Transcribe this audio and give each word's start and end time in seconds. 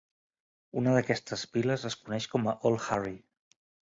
Una 0.79 0.93
d'aquestes 0.95 1.43
piles 1.57 1.85
es 1.89 1.97
coneix 2.05 2.27
com 2.35 2.47
a 2.47 2.55
Old 2.71 2.87
Harry. 2.87 3.13